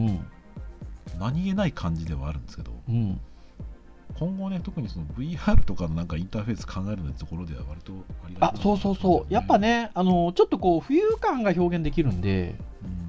[1.17, 3.21] ん、何気ない感じではあるんですけど、うん、
[4.19, 7.93] 今後ね特にその VR とかのなんかインターフェース考えるのところでは割と
[8.25, 9.33] ありがね、あそうそうそう。
[9.33, 12.57] やっぱねあのちょっとこう浮遊感が表現できるんで、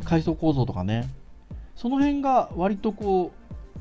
[0.02, 1.10] うん、階層構造とかね。
[1.76, 3.32] その辺が割とこ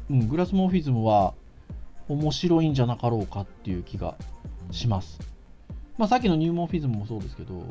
[0.09, 1.35] う、うん、グラスモーフィズムは
[2.09, 4.16] 面白いんじゃなかろうかっていう気が
[4.71, 5.21] します、
[5.97, 7.62] まあ、さっきのニューモーフィズムもそうですけど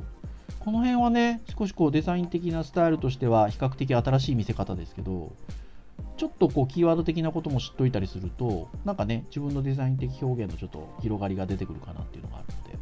[0.59, 5.31] この辺はね少しこうデザイン的なスタイルとしては比較的新しい見せ方ですけど
[6.17, 12.77] ちょっとこうキーワード的なことも知っといたりするとなんかね自分のデザイン的表現のちょっと広がりが出てくるかなっていうのがあるので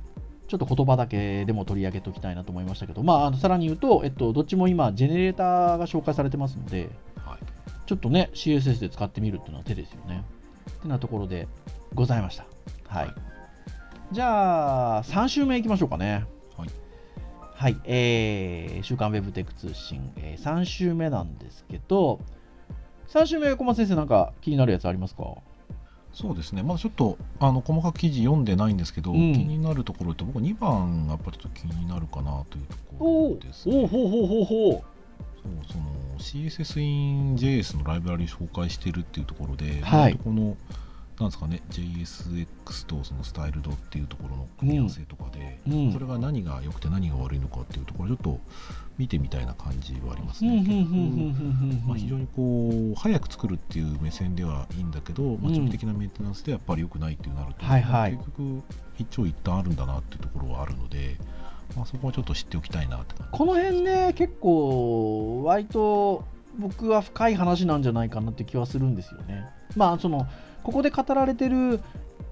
[0.48, 6.90] ちょっと言葉だけでも取り上げておきたいなと思いましたけど、まあ、あのさらに言うと、えっと、どっちも今、ジェネレーターが紹介されてますので、
[7.26, 7.40] はい、
[7.88, 10.24] ちょっとね、CSS で使ってみるっていうのは手ですよね。
[10.70, 11.48] ってなところで
[11.94, 12.46] ございました。
[12.88, 13.06] はい。
[13.08, 13.16] はい、
[14.12, 16.26] じゃあ、3週目いきましょうかね。
[17.58, 22.20] はい、えー、週刊ウェブテック通信、えー、3週目なんですけど、
[23.08, 25.36] 3週目、横間先生、なんか気になるやつありますか？
[26.12, 33.84] そうですね、まだちょっとあの細かく記事読んでないんですけど、うん、気になるところと、僕、2番がやっぱりちょっと気になるかなというところですね。
[33.84, 34.84] おほうほうほうほう
[35.46, 35.86] そうその
[36.18, 40.58] CSS in JS のライブラリ紹介してるっていうところで、はい、この
[41.20, 48.40] なんですかね JSX とそのスタイルドっていうところの組み合わせとかで、うん、それが何が良くて何が悪いのかっていうところちょっと
[48.98, 50.64] 見てみたいな感じはありますね。
[51.86, 58.64] まあ、非常にこう早く作るっていう目線ではいいんだけど、まあ、長期的なメンテナンスでやっぱり良くないっていうなると、はいはい、結局
[58.98, 61.16] 一長一短あるんだなっていうところはあるので。
[61.76, 66.24] まあ、そこはちょっと知っておきたいなってこの辺ね結構割と
[66.58, 69.46] 僕は深い話なんじゃないかなって気はするんですよね。
[69.76, 70.26] まあその
[70.64, 71.82] ここで語られてる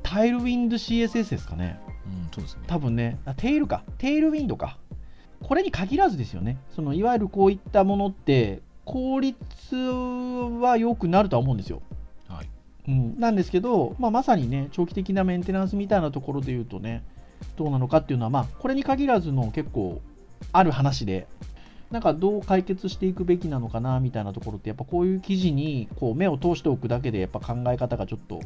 [0.01, 1.79] タイルウィンド CSS ですかね。
[2.05, 2.63] うん、そうですね。
[2.67, 3.83] 多分ね、テールか。
[3.97, 4.77] テールウィンドか。
[5.41, 6.57] これに限らずですよね。
[6.75, 9.37] そのいわゆるこういったものって、効率
[9.75, 11.81] は良くなるとは思うんですよ。
[12.27, 12.49] はい。
[12.89, 17.03] うん、なんですけど、まあ、まさにね、長期的なメンテナンスみたいなところで言うとね、
[17.55, 20.01] どうなのかっていうのは、まあ、これに限らずの結構
[20.51, 21.27] ある話で、
[21.93, 28.41] なんかどう解決していくべきなのかなみたいなところってやっぱこういう記事にこう目を通しておくだけでやっぱ考え方がちょっと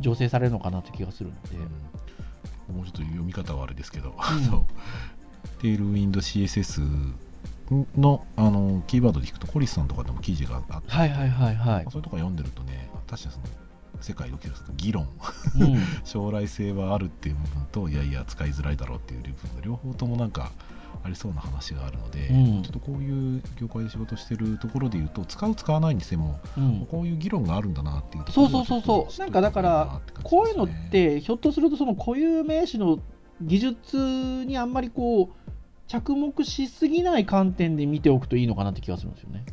[0.00, 1.56] 醸成されるのかなって気がするので、
[2.70, 4.14] うん、もうちょっと読み方はあれですけど、うん、
[5.60, 6.80] テールウィンド CSS
[7.98, 13.46] のあのキーワードで聞くとコリスさんとかでも記事があって、はいはいはいはい、そういうとこ読んでるとね確かにその
[14.00, 15.08] 世界を起きる議論、
[15.60, 20.50] うん、 将来性はあるっていう部分といやいや使いづらいだろうっていう部分両方ともなんか
[21.04, 29.20] ありそうな話があるので、うん、ちょっとこういう業界で仕事してるところでいうと使う使わないにしても、うん、こういう議論があるんだなっていうところそうそうそうそう。
[29.20, 30.56] なんかだから、こういう。
[30.56, 32.98] のってひょっとするとその固有名詞の
[33.40, 35.52] 技術にあんまりこう
[35.86, 39.44] 着目しすぎない観点で見ておくといいのかなって気がするんですよね。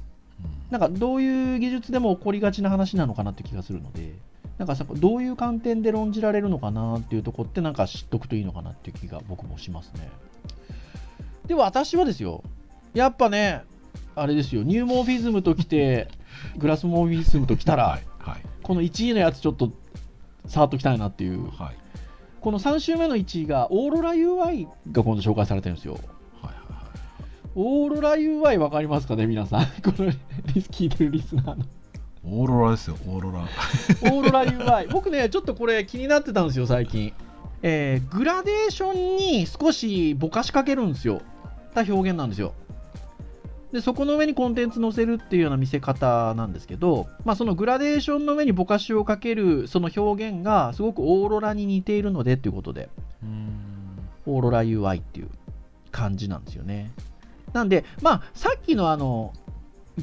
[0.43, 4.15] うん、なんかどういう技術でも起こりがちな話なのかなって気がするので。
[4.63, 10.09] なんかさどういう観点で論じられるのかなっていうとこってなんか知っとくといいのかなっていう気が僕もしますね。
[11.47, 12.43] で、私はですよ、
[12.93, 13.63] やっぱね、
[14.15, 16.07] あれですよ、ニューモーフィズムときて、
[16.55, 19.73] グラスモーフィズムときたら、はいはい、この1位のやつちょっと
[20.47, 21.75] 触っときたいなっていう、はい、
[22.39, 25.99] この3週目の1位が、オーロラ UI が今度紹介されてるんですよ。
[27.55, 29.65] オーロラ UI 分かりますかね、皆さん。
[29.83, 30.11] この
[30.71, 31.65] 聞いてるリスナーの。
[32.25, 33.39] オーロラですよ、オーロラ。
[33.39, 34.89] オーロラ UI。
[34.89, 37.13] 僕ね、ちょっとこれ気になってたんですよ、最近。
[37.61, 41.21] えー、グラデーションに少しぼかしかけるんですよ。
[41.73, 42.53] た表現なんですよ。
[43.73, 52.89] で、そこの上にコンテンツ載せるっていうような見せ方なんですけど、まあ、そのグラデーションの上にぼかしをかけるその表現がすごくオーロラに似ているのでということで、
[54.27, 55.29] オーロラ UI っていう
[55.91, 56.91] 感じなんですよね。
[57.53, 59.33] なんで、まあ、さっきのあの、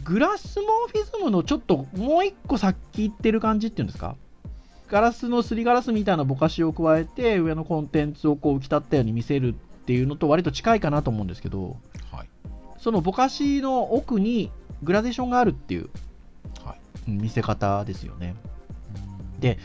[0.05, 4.17] グラスモーフィズムのちょっともう一個先行ってる感じっていうんですか？
[4.89, 11.77] ガラスのすりガラスみたいなぼかしを加えて上のコンテンツをこう浮き立ったように見せるっていうのと割と近いかなと思うんですけど、
[12.11, 12.29] はい、
[12.79, 14.51] そのぼかしの奥に
[14.83, 15.91] グラデーションがあるっていう
[16.65, 16.75] は
[17.07, 18.35] い、見せ方ですよね。
[19.39, 19.59] で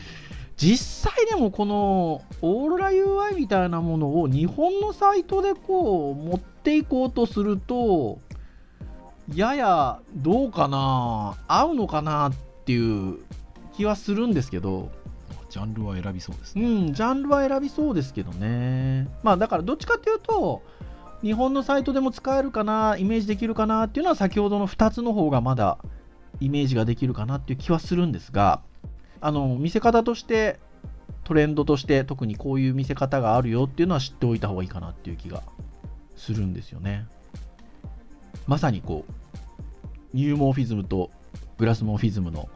[0.56, 8.20] 実際でもこのオーロラ UI みたいなものを日本のサイトでこう持っていこうとすると
[9.34, 12.34] ややどうかな合うのかなっ
[12.64, 13.18] ていう
[13.76, 14.90] 気はするんですけど
[15.50, 16.64] ジャンルは選びそうですね。
[16.64, 19.08] うんジャンルは選びそうですけどね。
[19.22, 20.62] まあだからどっちかっていうと
[21.22, 25.78] 日本のサイトでも使えるかなイメージできるかなっていうのは先ほどの2つの方がまだ
[26.40, 28.60] イメージができるかなっていう気はするんですが
[29.20, 30.60] あの見せ方として
[31.24, 35.42] トレンドとして特にこういう見せ方があるよっていうのは知っておいた方がいいかなっていう気が
[36.14, 37.06] するんですよね
[38.46, 39.12] まさにこう
[40.16, 41.10] ニューモーフィズムと
[41.58, 42.48] グラスモーフィズムの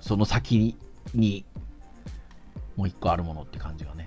[0.00, 0.76] その先
[1.14, 1.44] に
[2.76, 4.06] もう一個あるものって感じがね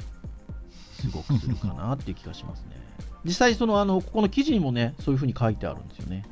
[0.93, 2.77] すごくするかなっていう気がしますね。
[3.23, 6.23] 実際そのあのここの記事にもねそういうふうに書いてあるんですよね。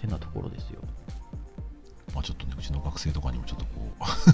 [0.00, 0.80] てなところですよ。
[2.14, 3.70] まあ、ちょっとねうちの学生とかにもちょっとこ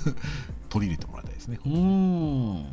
[0.07, 0.15] う
[0.71, 2.67] 取り入れてもらいたいですねうん。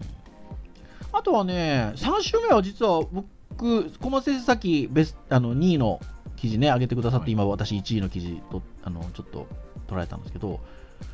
[1.11, 5.99] あとはね3週目は実は僕小松先生さっきベスあの2位の
[6.43, 9.47] 記事ね上げてくださって、はい、今私1位の記事とあのちょっと
[9.88, 10.60] 捉えたんですけど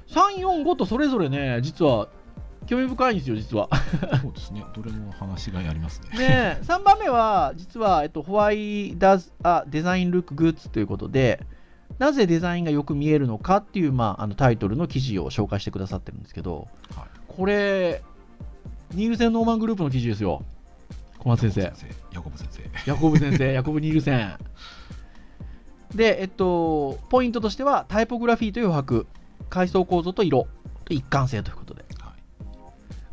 [0.08, 2.10] 345とそれぞれね実は
[2.66, 3.68] 興味深いんですよ、実は。
[4.22, 6.20] そうですね、どれも話がありますね。
[6.20, 10.70] ね3番目は、実は、えっと、Why does a design look good?
[10.70, 11.44] ということで、
[11.98, 18.04] なぜデザインがよく見えるのかっていう、まあ、あのタイトルの記事を紹介してくださってるんですけど、はい、これ、
[18.94, 20.44] ニールセン・ノーマングループの記事ですよ。
[21.18, 21.62] 小松先生。
[22.14, 22.62] ヤコブ先生。
[22.86, 24.38] ヤコブ先生、ヤコブ・ニールセン。
[25.96, 29.08] で、えっと、ポイントとしては、タイポグラフィーと余白、
[29.50, 30.48] 階層構造と色、
[30.90, 31.86] 一貫性ということで。
[32.00, 32.14] はい、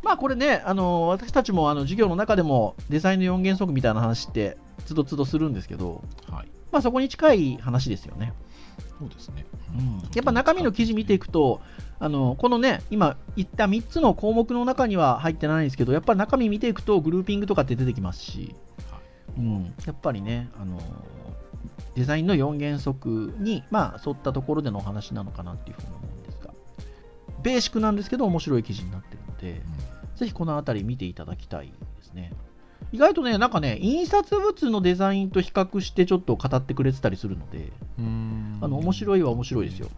[0.03, 8.33] まあこれね、あの私たちもあの授業の中でもデザインの4原則みたいな話ってつどつどするんですけど、はい、まあそこに近い話ですよね。
[8.99, 11.61] そうですね、うん、やっぱ中身の記事見ていくと、
[11.99, 18.55] あのこのね、今言った3つの項目の中には入ってないんですけど、やっぱり中身見ていくと、グルーピングとかって出てきますし、
[19.37, 20.79] うん、やっぱりね、あの
[21.97, 26.53] デザインの4原則に、まあ、沿ったところでのお話なのかなっていうふうに思うんですが、
[27.41, 29.63] ベーシックなんですけど、面白い記事になってるので、
[30.11, 32.33] うん、ぜひこのあたり見ていただきたいですね。
[32.91, 37.71] 意外とね、なんかね、印刷物のデザインと比較してちょっと語ってくれてたりするので、
[38.61, 39.89] あの面白いは面白いですよ。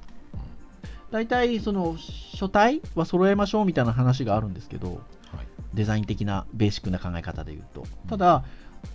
[1.12, 5.00] 大体、その書体は揃えましょうみたいな話があるんですけど、はい、
[5.74, 7.84] デザイン的なベーシックな考え方で言うと。
[8.08, 8.46] ただ、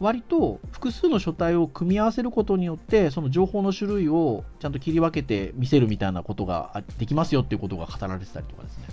[0.01, 8.85] 割と複数の書体を組み合わせることによってその情報の種類をちゃんと切り分けて見せるみたいなことができますよっていうことが語られてたりとかですね。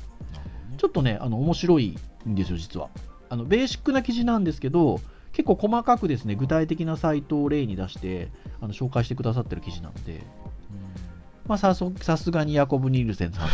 [0.78, 2.90] ちょっとねあの面白いんですよ実は。
[3.30, 5.00] あのベーシックな記事なんですけど
[5.32, 10.22] 結構細かくですね具体的なサイトを例に出してあの紹介してくださってる記事なので、
[11.48, 13.50] まあ、さすがにヤコブ・ニールセンさんの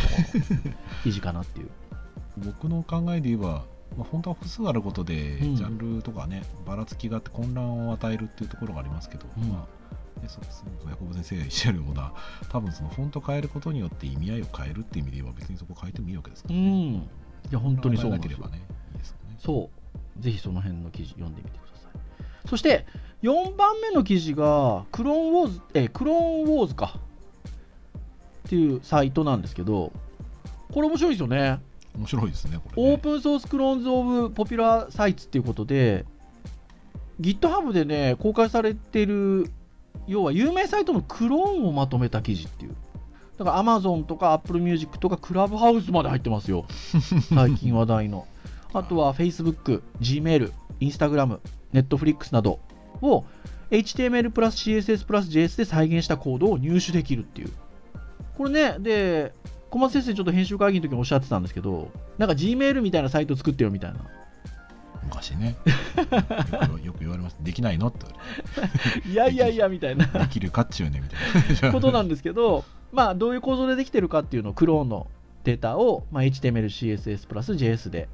[1.03, 1.69] 記事かなっていう。
[2.37, 9.67] 僕の考えで言えば、まあ、本当は複数あることで、ジャンルとかねばらつきがあって混乱を与えるっていうところがありますけど、うん、ま
[10.19, 10.71] あね、そうですね。
[10.89, 12.13] ヤコブ先生がおっしゃるような
[12.49, 16.69] 多分そのフォント変えることによって意味合いを変えるっていう意味で言えば別にそこ変えてもいいわけですから、ね、うん。
[16.69, 17.07] い
[17.51, 18.61] や本当にそうなんですよ、ね、
[19.39, 19.69] そ
[20.19, 20.21] う。
[20.21, 22.49] ぜひその辺の記事読んでみてください。
[22.49, 22.85] そして
[23.23, 26.99] 4番目の記事がクローンウォーズえクローンウォーズか。
[28.47, 29.91] っていうサイトなんですけど
[30.73, 31.59] これ面白いですよね
[31.97, 36.05] 面白いですねこれ、ね、オープンソースクローンズ・オブ・ポピュラー・サイツっていうことで
[37.19, 39.51] GitHub でね公開されてる
[40.07, 42.75] 要は有名サイトのクローンをまとめた記事っていう。
[43.37, 46.65] だから Amazon とか Apple Music とかクラブハウスまで入ってますよ。
[47.33, 48.25] 最近話題の。
[48.73, 51.39] あとは Facebook、Gmail、Instagram、
[51.73, 52.59] Netflix など
[53.01, 53.25] を
[53.69, 57.51] HTML プラス CSS プラス JS で再現したコードを入手できるっていう。
[58.37, 59.33] これね、で、
[59.69, 63.99] 小松先生ちょっと編集会議の時におっしゃってたんですけど、なんか Gmail みたいなサイト作ってよみたいな。
[65.03, 65.55] 昔ね
[66.83, 67.37] よく言われます。
[67.41, 68.05] できないのって
[69.09, 75.07] いやいやいやみたいなできるかっちゅうねみたいなことなんですけど、まあどういう構造でできてるかっていうのをクローンの
[75.43, 78.09] データを、まあ、HTML、CSS プラス JS で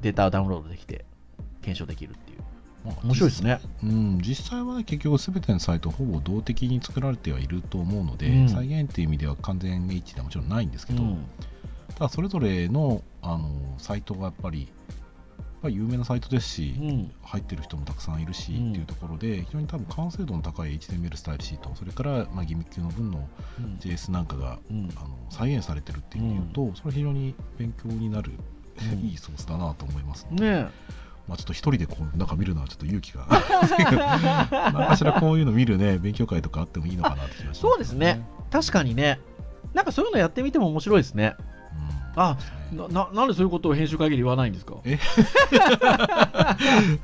[0.00, 1.04] データをダウンロードできて
[1.60, 2.38] 検証できるっていう。
[2.88, 11.24] まあ、面白いですね、うん、実際は、ね、結局すべてのサイトほぼ動的に作られてはいると思うので、うん、再現っていう意味では完全一致ではもちろんないんですけど、うん、
[11.94, 14.68] ただそれぞれのあのサイトがやっぱり
[15.64, 23.28] 有名なサイトですし、うん、入ってる人もたくさんいるし、うん、っていうところで非常に多分完成度の高い HTML スタイルシートそれからまあギミックの分の
[23.80, 24.88] JS なんかが、あの
[25.30, 28.32] 再現されてるっていう意味で言うと、それは非常に勉強になる
[29.02, 30.68] いいソースだなと思いますので、ね
[31.28, 33.26] まあ、ちょっと一人でこう中見るのはちょっと勇気が。
[34.72, 38.24] 何かしらこういうの見るね勉強会とかあってもいいのかなって気がします、ね、そうですね。
[38.50, 39.20] 確かにね。
[39.74, 41.36] なんかそういうのやってみても面白いですね。
[42.14, 42.38] うん、あ
[42.72, 44.76] なななんでそういうことを編集会議で言わないんですか？
[44.84, 44.98] え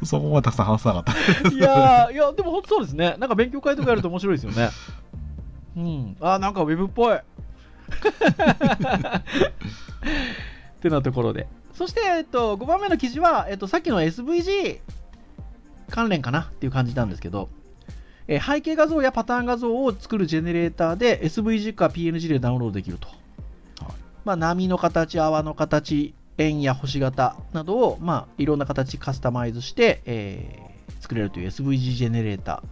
[0.05, 3.17] そこまでたくさん話さなかったいやいやでも本当そうですね。
[3.19, 4.71] なんか勉強会とかやると面白いですよね。
[5.77, 6.17] うん。
[6.21, 7.17] あなんかウェブっぽい。
[7.17, 7.21] っ
[10.81, 14.81] てなところでそして、えっと、5番目の記事は、えっと、さっきの SVG
[15.91, 17.49] 関連かなっていう感じなんですけど、
[18.27, 23.09] え背景画像やパターン画像を作るジェネレーターで SVG か PNG でダウンロードできると。
[23.09, 23.17] はい
[24.25, 32.63] まあ、波の形、泡の形、円や星型などを、まあ、いろんな形カスタマイズして、えー、作れるという SVG ジェネレータ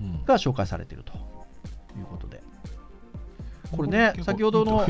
[0.00, 1.16] ーが紹介されているとい
[2.02, 2.39] うことで。
[3.76, 4.86] これね、先ほどのね、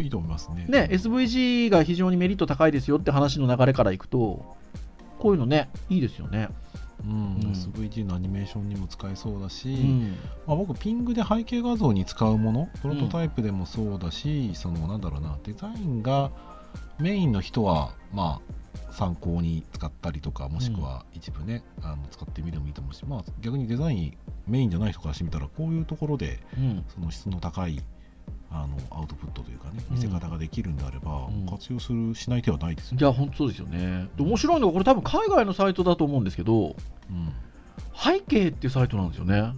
[0.68, 4.57] ね、SVG が非常にメリット高いですよって話の流れからいくと、
[5.18, 6.49] こういうのね、いいですよね。
[7.05, 10.16] うん、SVG のアニメーションにも使えそうだし、うん、
[10.47, 16.31] まあ、僕ピングで背景画像に使うものプロトタイプでもそうだし、うん、そのなんだろうなデザインが
[16.99, 24.16] メインの人はまあ参考に使ったりとかもしくは一部ね、あの使ってみてもいいと思うし、まあ、逆にデザイン
[24.47, 26.41] メインじゃない人からしてみたらこういうところで、
[26.95, 27.83] その質の高い
[28.53, 32.98] あのアウトプットというかね見せ方ができるんであれば、うん、活用するしない手はないですよね。
[33.01, 34.09] いや本当そうですよね。
[34.16, 36.74] で面白いのはこれ多分海外のサイトだと思うんですけど、
[37.11, 37.32] うん、
[37.94, 39.40] 背景っていうサイトなんですよね。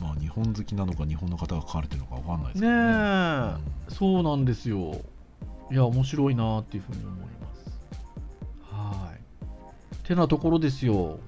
[0.00, 2.78] まあ日本好きなのか日本の方が書かれてるのかわかんないですけどね。
[2.78, 2.84] ね
[3.88, 5.00] うん、そうなんですよ。
[5.72, 7.80] いや面白いなっていうふうに思います。
[8.70, 10.06] はい。
[10.06, 11.18] てなところですよ。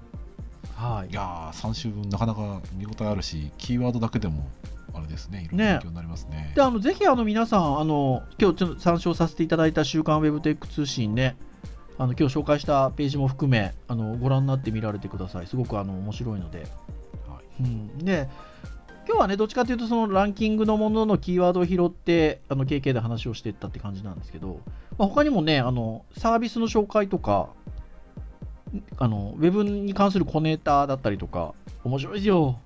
[0.77, 4.47] はい、いや3週分なかなか見応えあるしキーワードだけでも
[4.93, 11.37] あれですねいろんな勉強になりますね、ね、であのぜひあの皆さんあの今日ちょっと参照させていただいた「週刊ウェブテック通信ね」
[11.99, 15.47] あの今日紹介したページも含めあのご覧になってみられてください。
[15.47, 16.59] すごくあの面白いので、
[17.27, 17.63] はい。
[17.63, 18.29] うん、で
[19.09, 24.61] 今日はねどっちかというとそのランキングのもののキーワードを拾ってあの KK で話をしていったって感じなんですけど、
[24.99, 27.49] まあ、他にもねあのサービスの紹介とか
[28.99, 31.55] あのウェブに関するコネーターだったりとか、
[31.85, 32.59] 面白いですよ。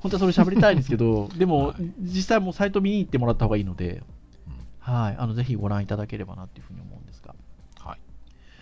[0.00, 4.02] 本当はそれ喋りたいんですけど、 でも、はい、実際もうサイト見に行ってもらった方がいいので、
[4.46, 7.34] うん、はい、あのぜひご覧いただければなっていうふうに思うんですが。
[7.80, 7.98] はい。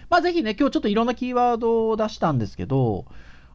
[0.09, 3.05] まあ、ぜひね、今日ちょっといろんなキーワードを出したんですけど、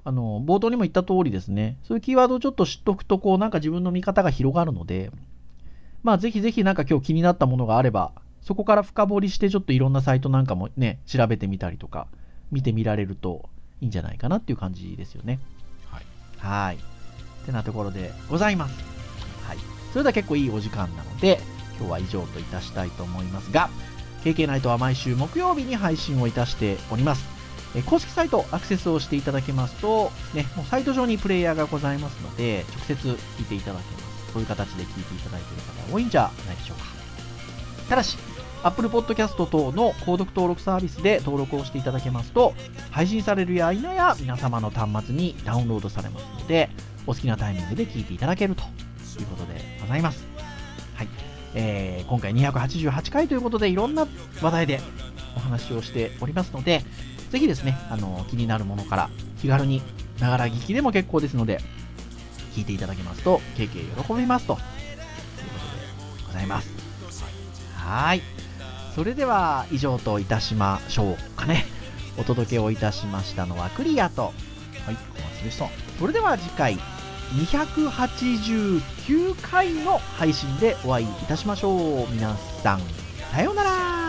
[0.03, 5.11] あの冒頭にも言った通りですね、そういうキーワードをちょっと知っとくと、こう、なんか自分の見方が広がるので、
[6.03, 8.11] まあ、ぜひぜひなんか今日気になったものがあれば、
[8.41, 12.07] そこから深掘りして、ちょっといろんなサイトなんかもね、調べてみたりとか、
[12.51, 13.49] 見てみられると
[13.81, 15.39] いいんじゃないかなっていう感じですよね。
[15.89, 16.05] はい。
[16.37, 16.75] はい。
[16.75, 18.75] ってなところでございます。
[19.47, 19.57] はい。
[19.91, 21.39] それでは結構いいお時間なので、
[21.77, 23.69] 今日は以上といたしたいと思いますが、
[24.23, 27.25] KK ナイトは毎週木曜日に配信をいたしております。
[27.73, 34.33] え公式サイトアクセスをしていただけますと、ね、もうサイト上にプレイヤーがございますので、直接聞いていただけます。
[34.33, 36.85] そういう形で聞いていただいている方多いんじゃないでしょうか。
[37.89, 38.17] ただし、
[38.63, 42.53] Apple Podcast 等の購読登録サービスで登録をしていただけますと、
[42.91, 46.69] 配信されるや否や皆様の端末にダウンロードされますので、
[47.07, 48.63] お好きなタイミングで聞いていただけると
[49.19, 50.25] いうことでございます。
[50.95, 51.07] はい。
[51.53, 54.07] えー、今回288回ということで、いろんな
[54.41, 54.79] 話題で
[55.35, 56.83] お話をしておりますので、
[57.31, 59.09] ぜひですね、あの、気になるものから
[59.41, 59.81] 気軽に、
[60.19, 61.59] ながら聞きでも結構ですので、
[62.53, 64.61] 聞いていただけますと、経験喜びますというこ
[66.17, 66.71] とでございます。
[67.75, 68.40] はい。
[68.95, 71.65] それでは以上といたしましょうかね。
[72.17, 74.33] お届けをいたしましたのはクリアと
[74.85, 75.67] はい小松でした。
[75.99, 76.77] それでは次回
[77.33, 78.81] 289
[79.41, 82.07] 回の配信でお会いいたしましょう。
[82.11, 82.81] 皆さん
[83.31, 84.00] さようならさようなら。